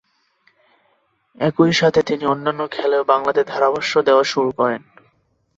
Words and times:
একইসাথে 1.37 2.01
তিনি 2.03 2.23
অন্যান্য 2.25 2.61
খেলায়ও 2.67 3.09
বাংলাতে 3.11 3.41
ধারাভাষ্য 3.43 3.93
দেওয়া 4.07 4.23
শুরু 4.23 4.51
করেন। 4.51 4.81